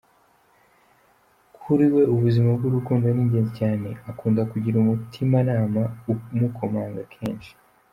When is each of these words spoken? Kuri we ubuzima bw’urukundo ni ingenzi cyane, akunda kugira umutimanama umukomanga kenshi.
Kuri 1.61 1.85
we 1.95 2.03
ubuzima 2.13 2.49
bw’urukundo 2.57 3.05
ni 3.09 3.21
ingenzi 3.23 3.51
cyane, 3.59 3.89
akunda 4.11 4.41
kugira 4.51 4.75
umutimanama 4.79 5.83
umukomanga 6.33 7.01
kenshi. 7.13 7.51